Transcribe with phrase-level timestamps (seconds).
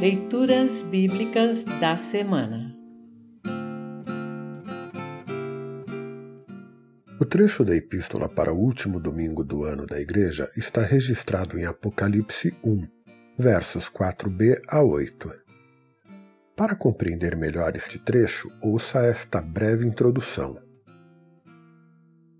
[0.00, 2.76] Leituras Bíblicas da Semana
[7.18, 11.64] O trecho da epístola para o último domingo do ano da Igreja está registrado em
[11.64, 12.88] Apocalipse 1,
[13.38, 15.32] versos 4b a 8.
[16.56, 20.60] Para compreender melhor este trecho, ouça esta breve introdução.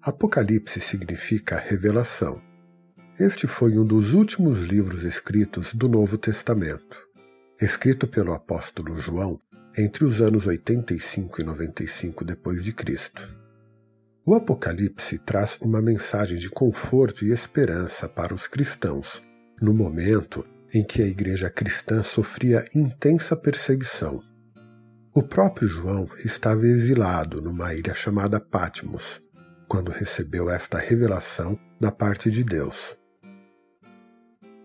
[0.03, 2.43] Apocalipse significa revelação.
[3.19, 7.14] Este foi um dos últimos livros escritos do Novo Testamento.
[7.61, 9.41] Escrito pelo apóstolo João
[9.79, 13.33] entre os anos 85 e 95 depois de Cristo.
[14.27, 19.23] O Apocalipse traz uma mensagem de conforto e esperança para os cristãos,
[19.63, 24.21] no momento em que a igreja cristã sofria intensa perseguição.
[25.15, 29.23] O próprio João estava exilado numa ilha chamada Patmos,
[29.69, 32.99] quando recebeu esta revelação da parte de Deus.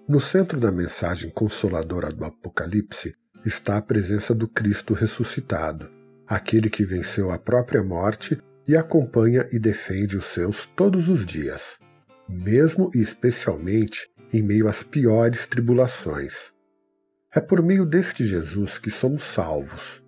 [0.09, 3.13] No centro da mensagem consoladora do Apocalipse
[3.46, 5.88] está a presença do Cristo ressuscitado,
[6.26, 8.35] aquele que venceu a própria morte
[8.68, 11.77] e acompanha e defende os seus todos os dias,
[12.27, 16.52] mesmo e especialmente em meio às piores tribulações.
[17.32, 20.04] É por meio deste Jesus que somos salvos.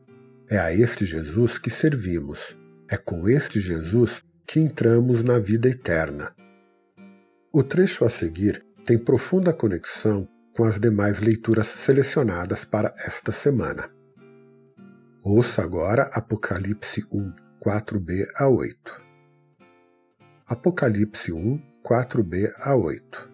[0.49, 2.57] É a este Jesus que servimos.
[2.89, 6.33] É com este Jesus que entramos na vida eterna.
[7.53, 13.89] O trecho a seguir tem profunda conexão com as demais leituras selecionadas para esta semana.
[15.23, 17.31] Ouça agora Apocalipse 1,
[17.63, 19.01] 4b a 8.
[20.47, 23.31] Apocalipse 1, 4b a 8.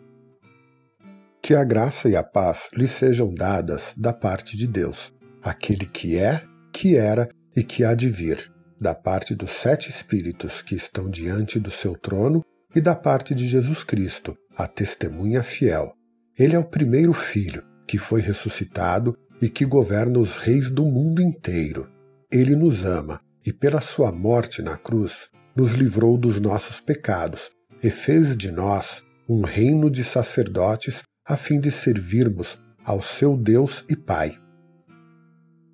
[1.41, 6.17] Que a graça e a paz lhe sejam dadas da parte de Deus, aquele que
[6.17, 11.09] é, que era e que há de vir da parte dos sete Espíritos que estão
[11.09, 12.45] diante do seu trono
[12.75, 15.93] e da parte de Jesus Cristo, a testemunha fiel.
[16.37, 21.21] Ele é o primeiro filho que foi ressuscitado e que governa os reis do mundo
[21.21, 21.87] inteiro.
[22.31, 27.51] Ele nos ama e, pela sua morte na cruz, nos livrou dos nossos pecados
[27.83, 33.85] e fez de nós um reino de sacerdotes a fim de servirmos ao seu Deus
[33.87, 34.37] e Pai.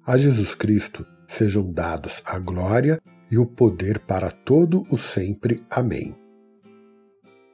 [0.05, 2.99] A Jesus Cristo sejam dados a glória
[3.31, 5.59] e o poder para todo o sempre.
[5.69, 6.13] Amém.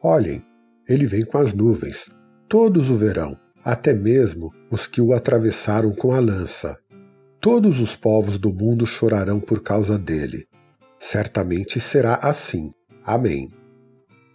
[0.01, 0.43] Olhem,
[0.89, 2.09] ele vem com as nuvens,
[2.47, 6.75] todos o verão, até mesmo os que o atravessaram com a lança.
[7.39, 10.47] Todos os povos do mundo chorarão por causa dele.
[10.97, 12.71] Certamente será assim.
[13.05, 13.49] Amém.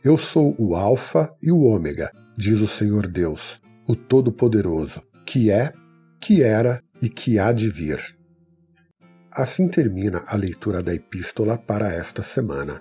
[0.02, 5.72] Eu sou o Alfa e o Ômega, diz o Senhor Deus, o Todo-Poderoso, que é,
[6.20, 8.00] que era e que há de vir.
[9.30, 12.80] Assim termina a leitura da epístola para esta semana.